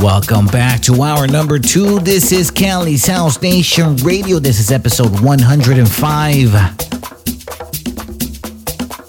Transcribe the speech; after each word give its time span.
Welcome 0.00 0.46
back 0.48 0.82
to 0.82 1.02
hour 1.02 1.26
number 1.26 1.58
two. 1.58 2.00
This 2.00 2.30
is 2.30 2.50
Cali's 2.50 3.06
House 3.06 3.40
Nation 3.40 3.96
Radio. 3.96 4.38
This 4.38 4.60
is 4.60 4.70
episode 4.70 5.20
105. 5.20 6.76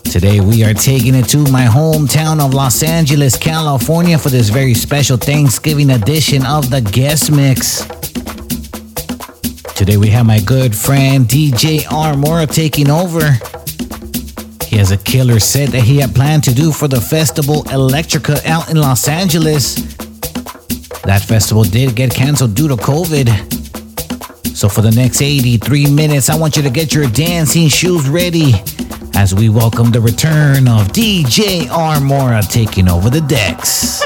Today 0.03 0.39
we 0.39 0.63
are 0.63 0.73
taking 0.73 1.13
it 1.13 1.25
to 1.25 1.39
my 1.51 1.65
hometown 1.65 2.39
of 2.39 2.53
Los 2.53 2.83
Angeles, 2.83 3.35
California 3.37 4.17
for 4.17 4.29
this 4.29 4.47
very 4.47 4.73
special 4.73 5.17
Thanksgiving 5.17 5.89
edition 5.89 6.45
of 6.45 6.69
the 6.69 6.79
Guest 6.79 7.31
Mix. 7.31 7.85
Today 9.75 9.97
we 9.97 10.07
have 10.07 10.25
my 10.25 10.39
good 10.39 10.73
friend 10.73 11.25
DJ 11.25 11.79
RMora 11.79 12.49
taking 12.49 12.89
over. 12.89 13.33
He 14.65 14.77
has 14.77 14.91
a 14.91 14.97
killer 14.97 15.41
set 15.41 15.71
that 15.71 15.83
he 15.83 15.97
had 15.97 16.15
planned 16.15 16.45
to 16.45 16.53
do 16.53 16.71
for 16.71 16.87
the 16.87 17.01
festival 17.01 17.63
Electrica 17.65 18.45
out 18.45 18.69
in 18.69 18.77
Los 18.77 19.09
Angeles. 19.09 19.96
That 21.07 21.21
festival 21.21 21.63
did 21.63 21.95
get 21.95 22.13
canceled 22.13 22.53
due 22.53 22.67
to 22.67 22.75
COVID. 22.75 23.29
So 24.53 24.67
for 24.67 24.81
the 24.81 24.91
next 24.91 25.21
83 25.21 25.89
minutes, 25.89 26.29
I 26.29 26.35
want 26.35 26.57
you 26.57 26.63
to 26.63 26.69
get 26.69 26.93
your 26.93 27.07
dancing 27.07 27.69
shoes 27.69 28.09
ready 28.09 28.55
as 29.15 29.33
we 29.33 29.47
welcome 29.47 29.89
the 29.89 30.01
return 30.01 30.67
of 30.67 30.89
DJ 30.89 31.61
RMora 31.67 32.45
taking 32.51 32.89
over 32.89 33.09
the 33.09 33.21
decks. 33.21 34.03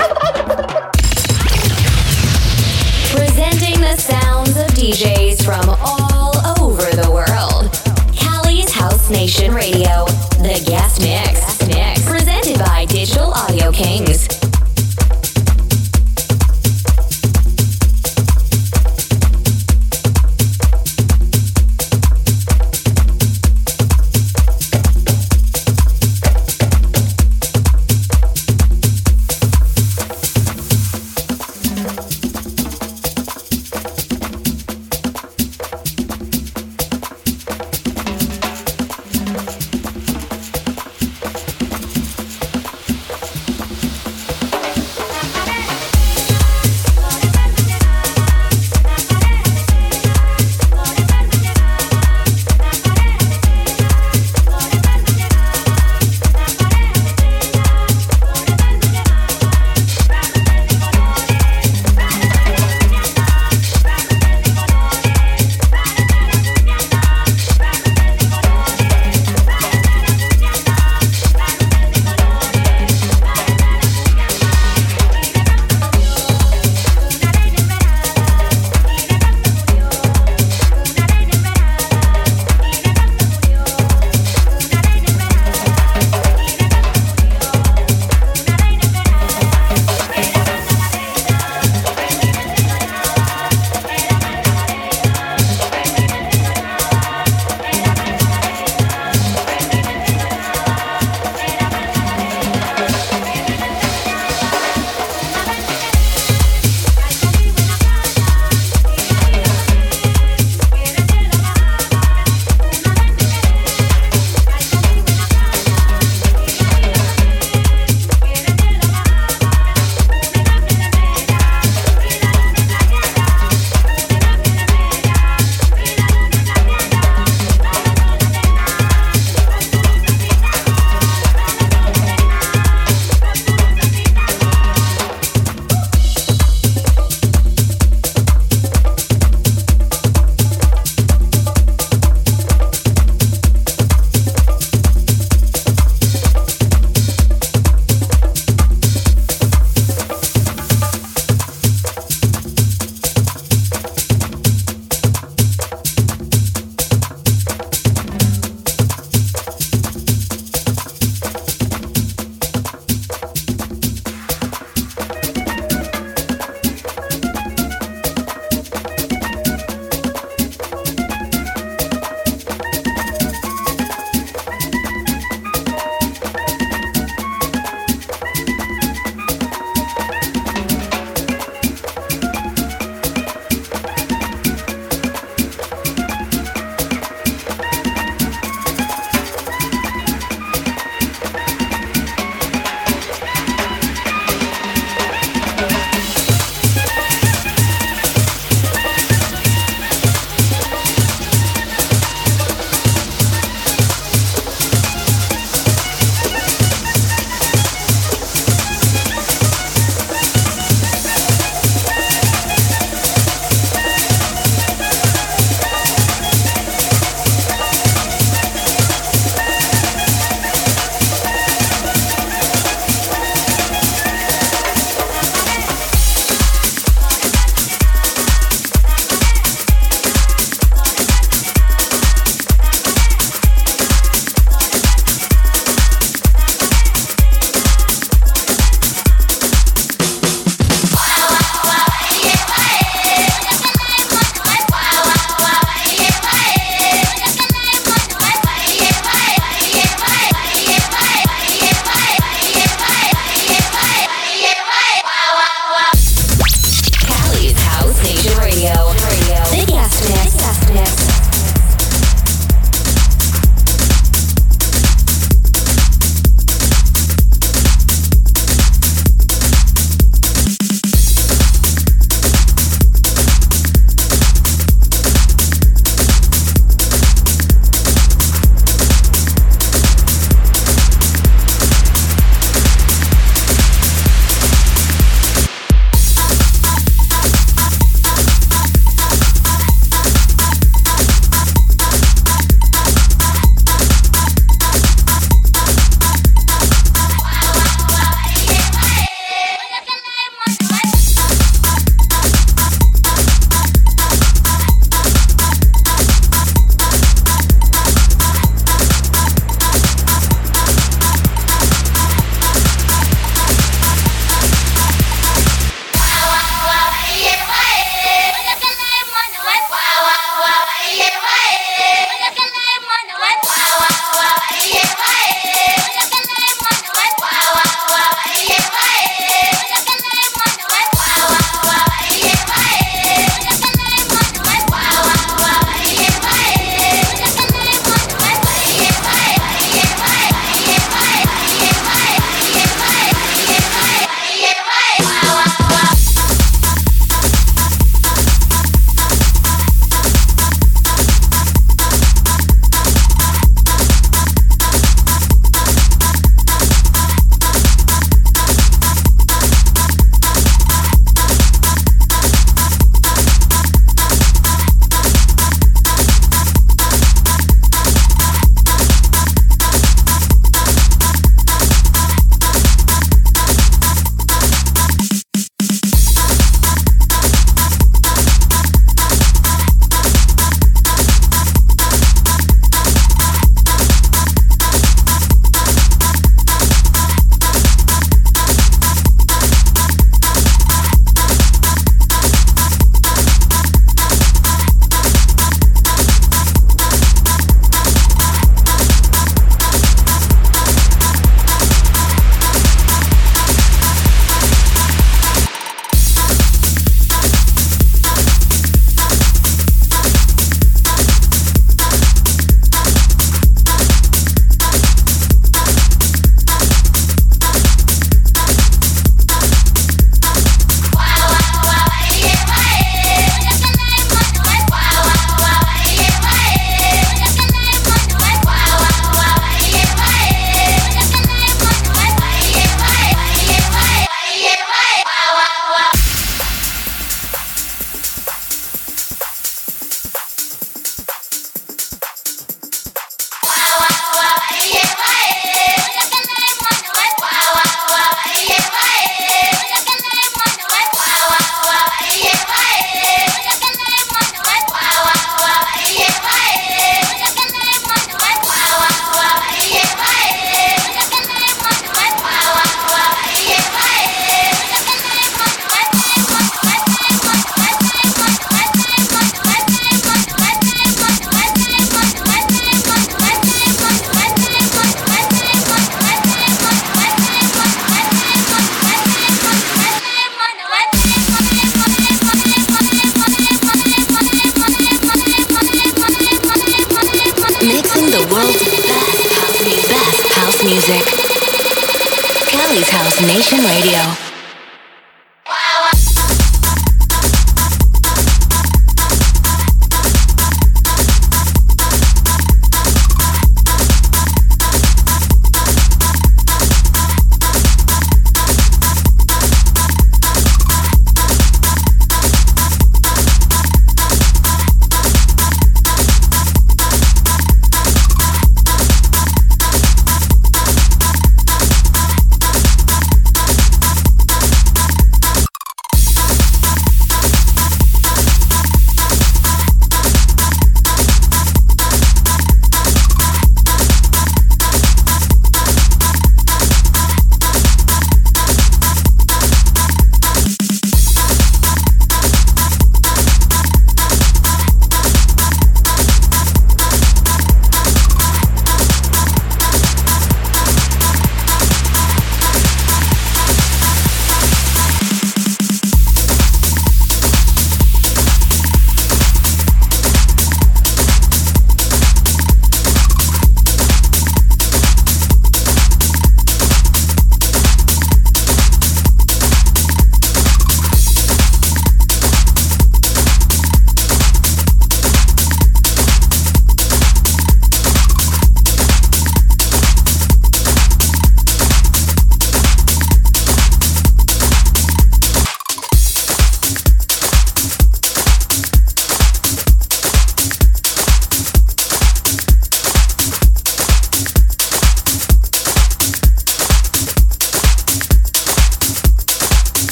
Presenting 3.09 3.81
the 3.81 3.97
sounds 3.97 4.55
of 4.57 4.67
DJs 4.77 5.43
from 5.43 5.75
all 5.81 6.37
over 6.61 6.85
the 7.01 7.09
world. 7.09 7.73
Cali's 8.15 8.71
House 8.71 9.09
Nation 9.09 9.55
Radio, 9.55 10.05
the 10.37 10.63
guest 10.67 11.01
mix. 11.01 11.67
mix. 11.67 12.07
Presented 12.07 12.59
by 12.59 12.85
Digital 12.85 13.31
Audio 13.31 13.71
Kings. 13.71 14.40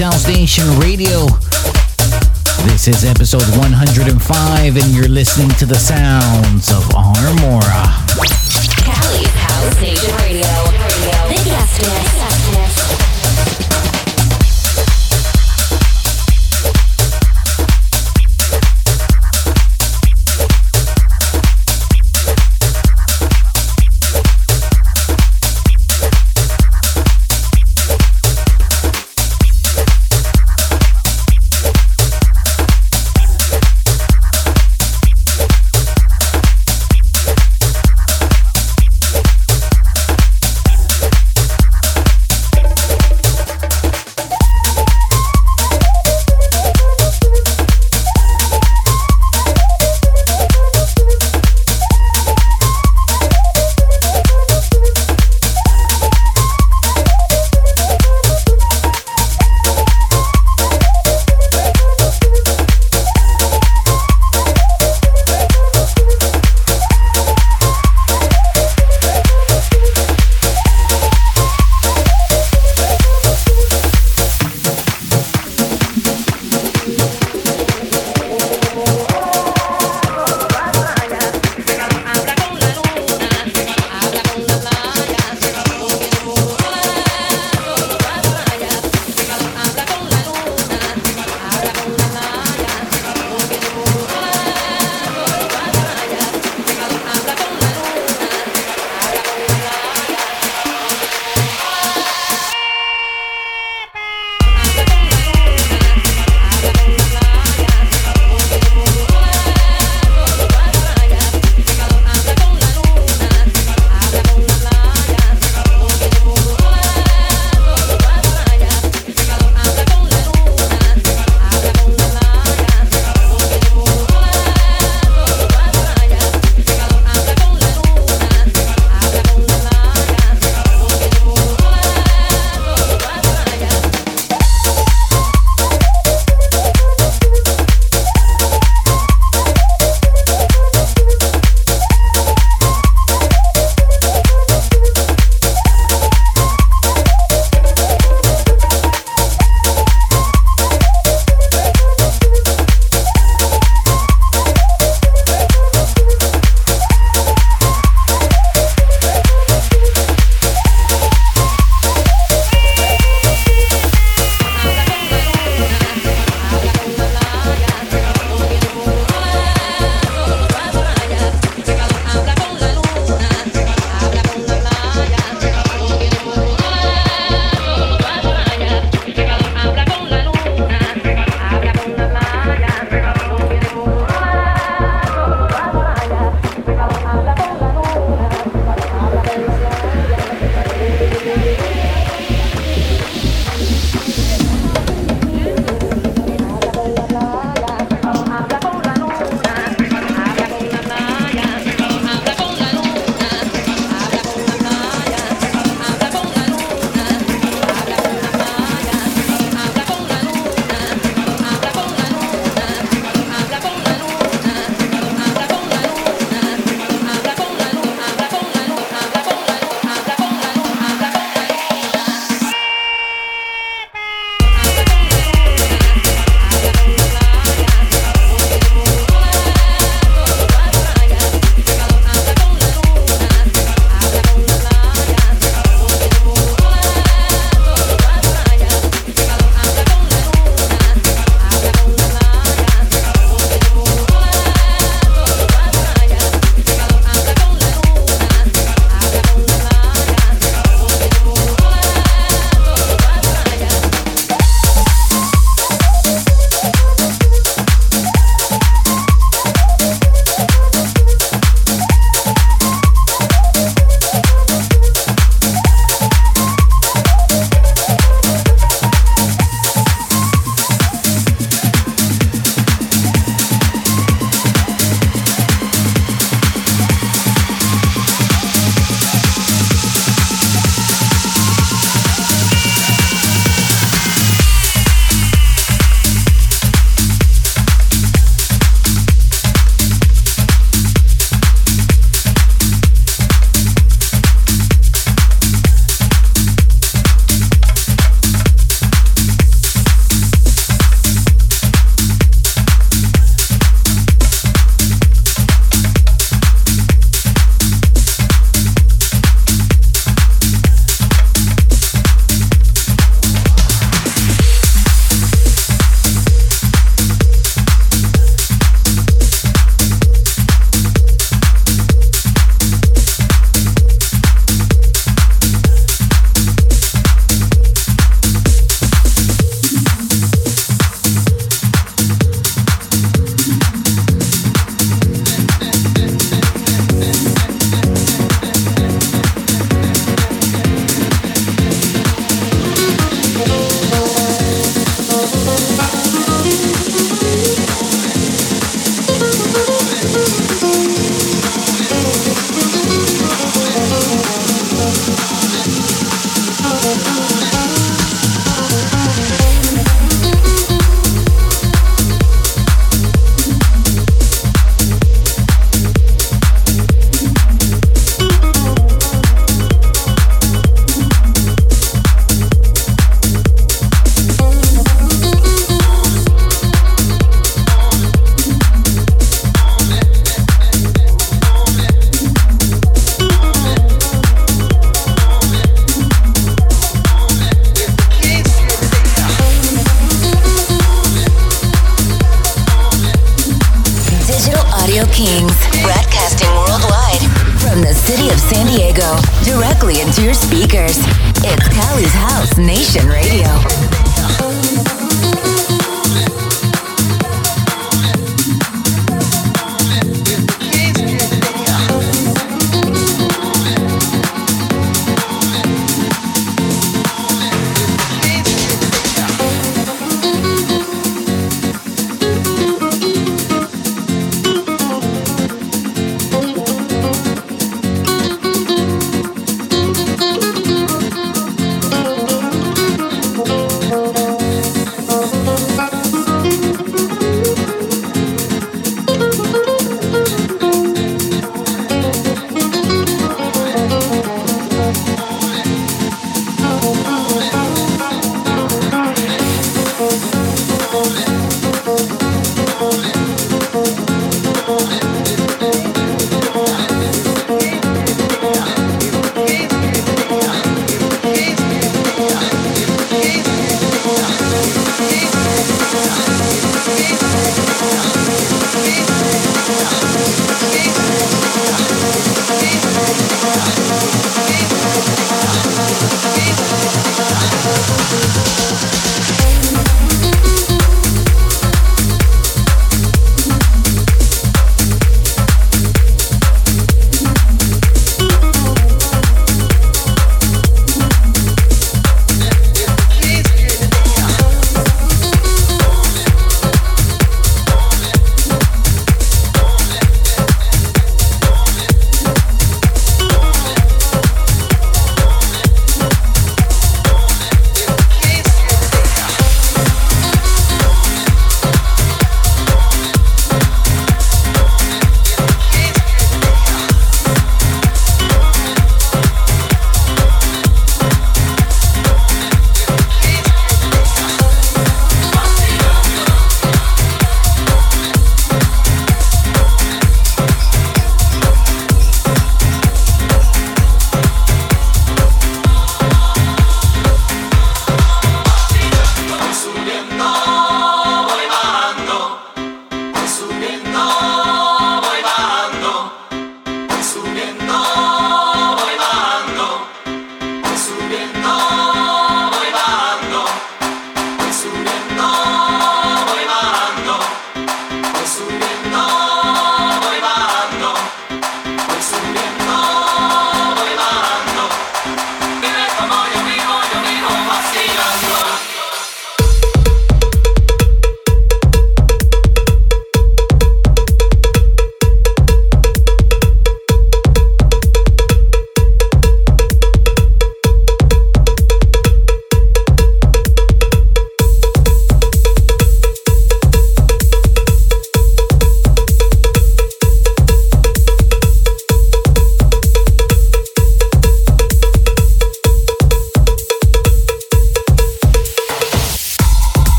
Sound 0.00 0.14
Station 0.14 0.64
Radio. 0.78 1.26
This 2.64 2.88
is 2.88 3.04
episode 3.04 3.42
105, 3.58 4.76
and 4.78 4.94
you're 4.94 5.08
listening 5.08 5.50
to 5.58 5.66
the 5.66 5.74
sounds 5.74 6.70
of 6.70 6.84
RMora. 6.84 7.99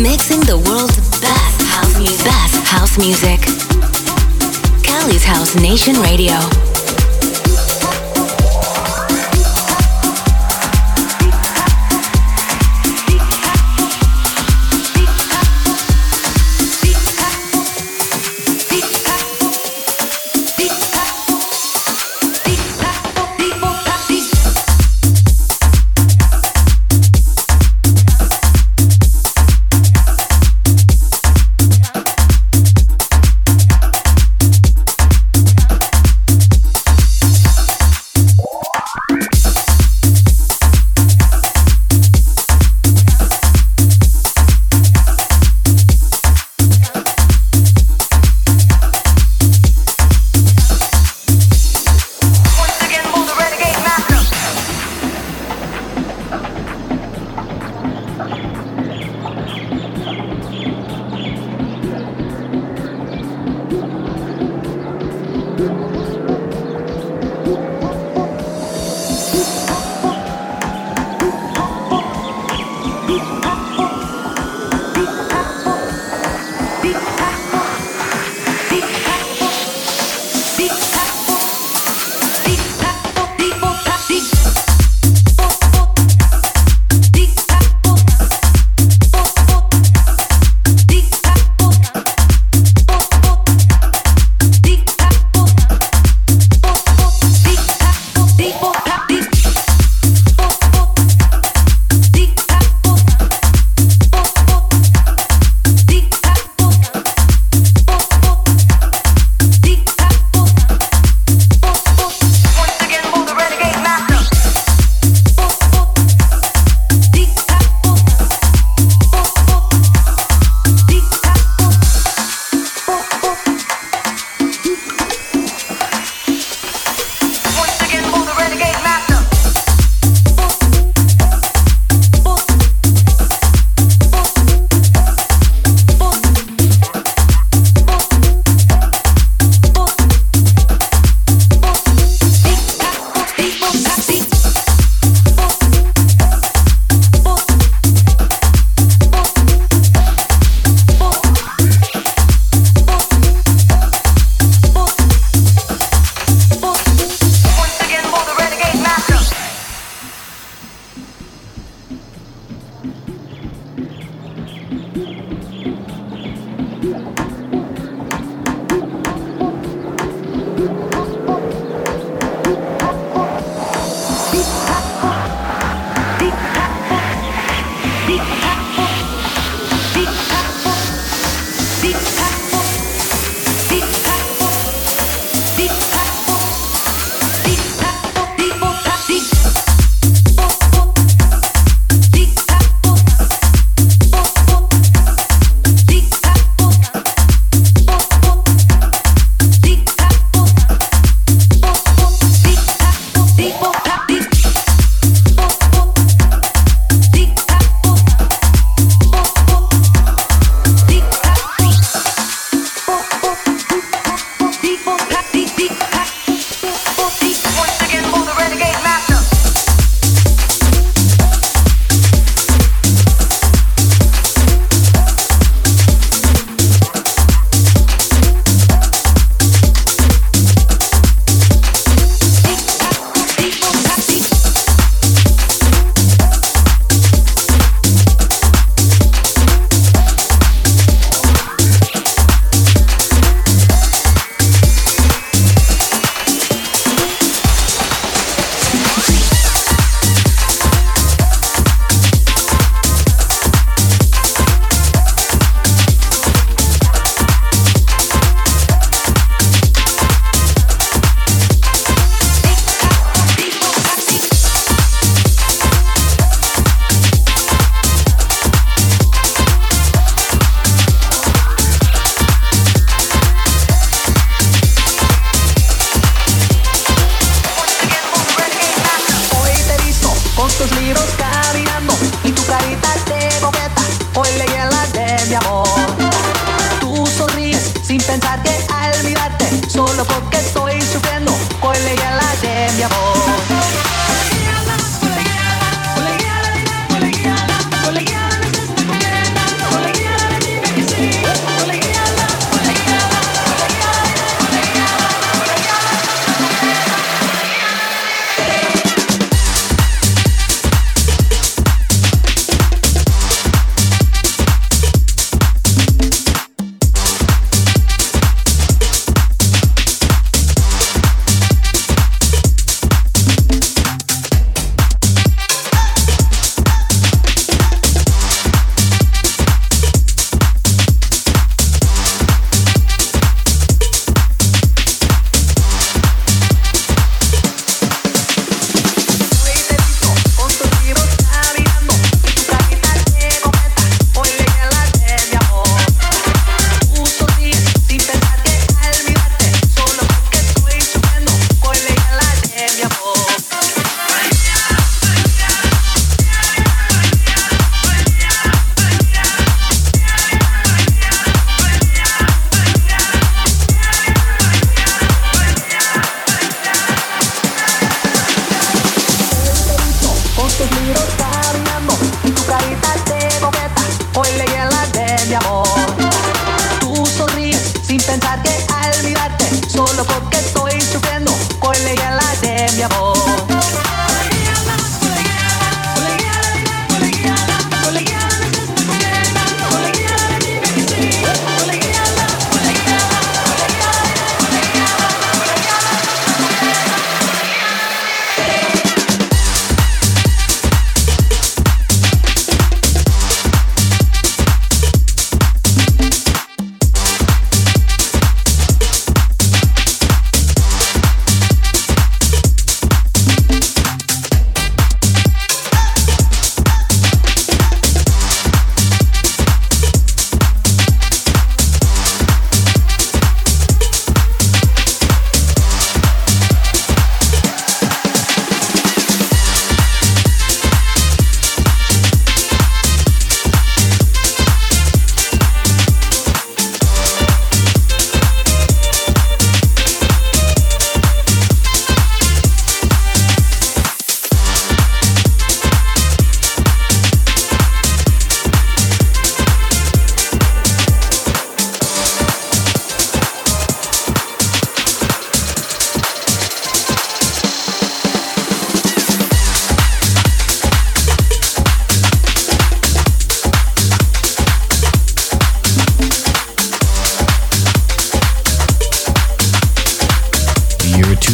Mixing 0.00 0.40
the 0.40 0.58
world's 0.58 0.96
best 1.20 1.62
house 1.62 1.98
music. 1.98 2.24
Best 2.24 2.66
house 2.66 2.98
music. 2.98 3.40
Cali's 4.82 5.24
House 5.24 5.54
Nation 5.56 5.94
Radio. 6.02 6.65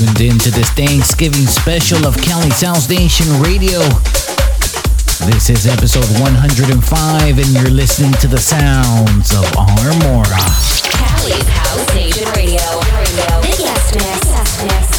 To 0.03 0.51
this 0.51 0.69
Thanksgiving 0.71 1.47
special 1.47 2.09
of 2.09 2.17
Cali's 2.17 2.61
House 2.61 2.89
Nation 2.89 3.41
Radio. 3.41 3.79
This 5.31 5.49
is 5.49 5.69
episode 5.69 6.09
105, 6.21 7.39
and 7.39 7.49
you're 7.51 7.71
listening 7.71 8.13
to 8.15 8.27
the 8.27 8.39
sounds 8.39 9.31
of 9.31 9.45
RMora. 9.55 10.43
Cali's 10.91 11.47
House 11.47 11.95
Nation 11.95 12.27
Radio. 12.35 12.59
Radio. 12.99 14.92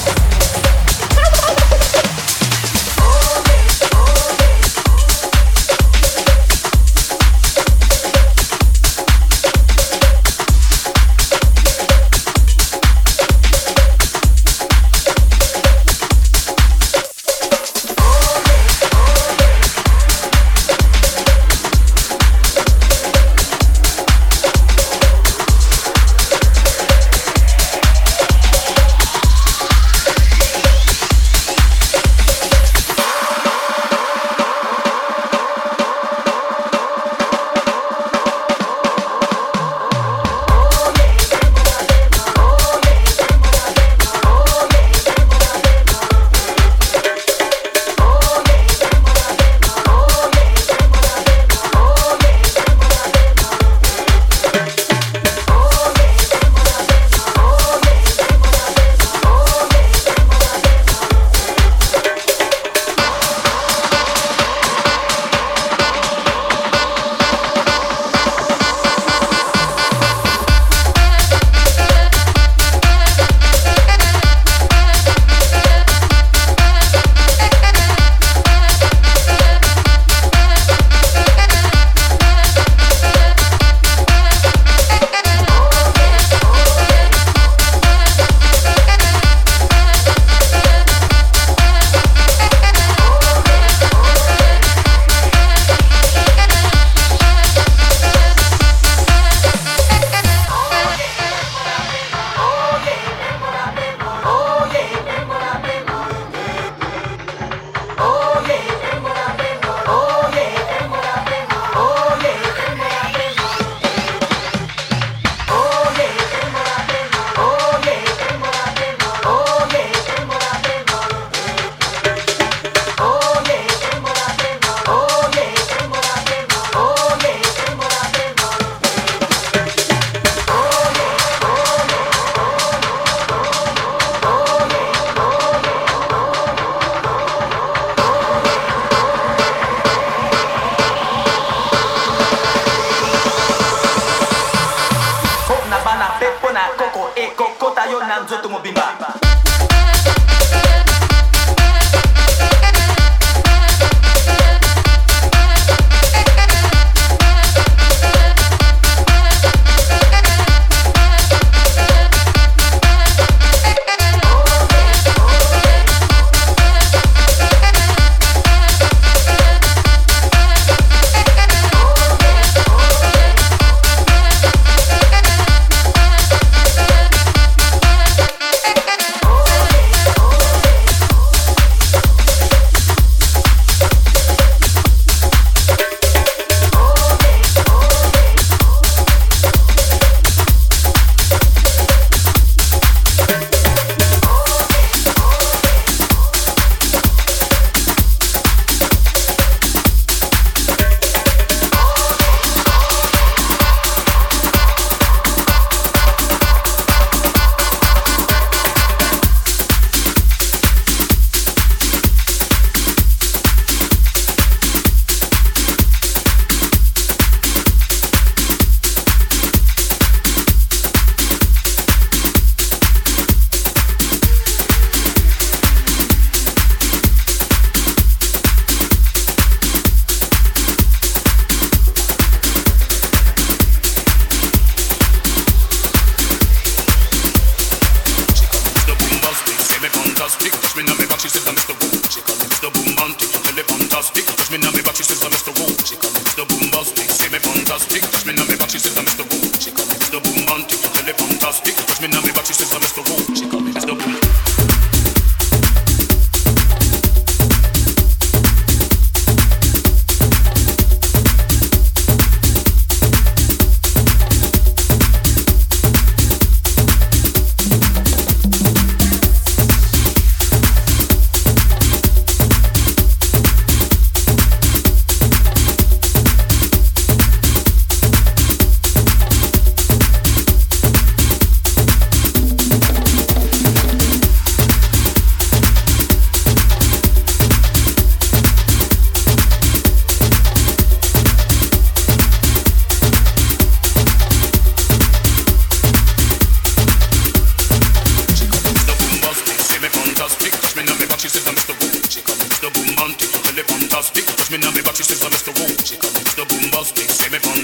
जो 147.94 148.38
तु 148.42 148.50
बिमा 148.64 149.23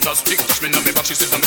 Just 0.09 0.25
big 0.25 0.39
me 0.63 0.69
now, 0.69 0.81
me 0.81 0.91
back, 0.91 1.05
she 1.05 1.13
said, 1.13 1.29
I'm 1.37 1.41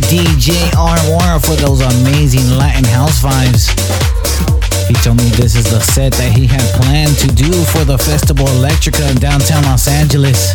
DJ 0.00 0.54
RMora 0.76 1.40
for 1.44 1.56
those 1.56 1.80
amazing 1.80 2.56
Latin 2.56 2.84
house 2.84 3.22
vibes. 3.22 3.66
He 4.86 4.94
told 4.94 5.18
me 5.18 5.28
this 5.36 5.54
is 5.54 5.64
the 5.70 5.80
set 5.80 6.12
that 6.14 6.32
he 6.32 6.46
had 6.46 6.62
planned 6.80 7.16
to 7.18 7.28
do 7.28 7.50
for 7.72 7.84
the 7.84 7.98
Festival 7.98 8.46
Electrica 8.46 9.10
in 9.10 9.16
downtown 9.18 9.64
Los 9.64 9.88
Angeles. 9.88 10.52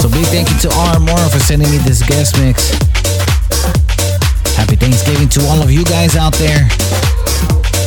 So 0.00 0.08
big 0.08 0.26
thank 0.32 0.48
you 0.50 0.58
to 0.64 0.68
RMora 0.68 1.30
for 1.30 1.38
sending 1.38 1.70
me 1.70 1.78
this 1.78 2.02
guest 2.02 2.38
mix. 2.38 2.70
Happy 4.56 4.76
Thanksgiving 4.76 5.28
to 5.30 5.40
all 5.46 5.62
of 5.62 5.70
you 5.70 5.84
guys 5.84 6.16
out 6.16 6.34
there. 6.34 6.68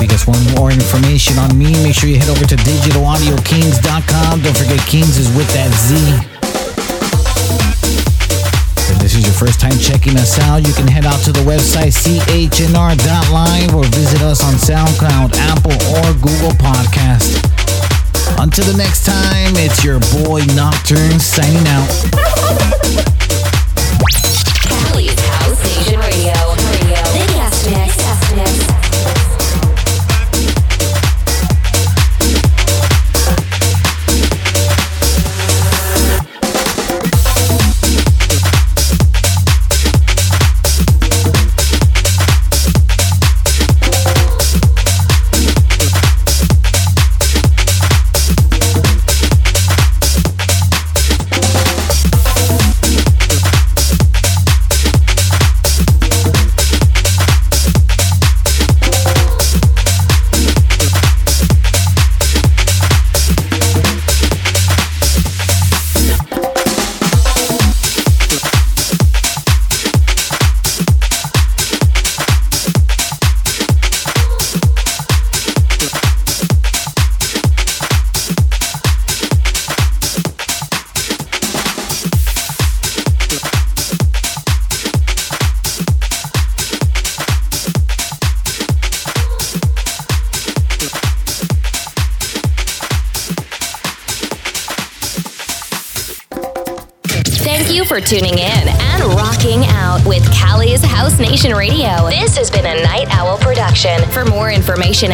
Guys 0.04 0.28
want 0.28 0.44
more 0.58 0.70
information 0.70 1.38
on 1.40 1.58
me, 1.58 1.72
make 1.82 1.96
sure 1.96 2.10
you 2.10 2.20
head 2.20 2.30
over 2.30 2.46
to 2.46 2.56
digitalaudiokingz.com. 2.56 4.42
Don't 4.42 4.58
forget 4.58 4.80
Kings 4.86 5.18
is 5.18 5.34
with 5.36 5.48
that 5.54 5.72
Z. 5.72 6.33
Is 9.24 9.30
your 9.30 9.48
first 9.48 9.62
time 9.62 9.78
checking 9.80 10.18
us 10.18 10.38
out, 10.40 10.68
you 10.68 10.74
can 10.74 10.86
head 10.86 11.06
out 11.06 11.18
to 11.24 11.32
the 11.32 11.40
website 11.48 11.96
chnr.live 11.96 13.74
or 13.74 13.86
visit 13.86 14.22
us 14.22 14.44
on 14.44 14.56
SoundCloud, 14.56 15.32
Apple, 15.48 15.72
or 15.96 16.14
Google 16.20 16.52
Podcast. 16.60 17.40
Until 18.38 18.66
the 18.66 18.78
next 18.78 19.06
time, 19.06 19.54
it's 19.56 19.82
your 19.82 20.00
boy 20.26 20.44
Nocturne 20.56 21.22
signing 21.22 21.66
out. 21.68 21.88
Cali's 24.68 25.18
House 25.20 25.88
Radio. 25.96 26.53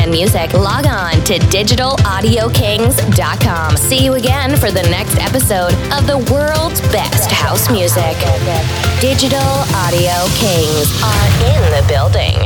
And 0.09 0.17
music, 0.17 0.53
log 0.53 0.87
on 0.87 1.23
to 1.25 1.37
digitalaudiokingz.com. 1.37 3.77
See 3.77 4.03
you 4.03 4.15
again 4.15 4.57
for 4.57 4.71
the 4.71 4.81
next 4.83 5.19
episode 5.19 5.73
of 5.93 6.07
the 6.07 6.17
world's 6.33 6.81
best 6.91 7.29
house 7.29 7.69
music. 7.69 8.17
Digital 8.99 9.39
Audio 9.75 10.25
Kings 10.35 10.91
are 11.03 11.27
in 11.45 11.61
the 11.75 11.83
building. 11.87 12.38